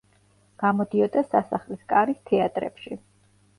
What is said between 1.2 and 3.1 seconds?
სასახლის კარის თეატრებში.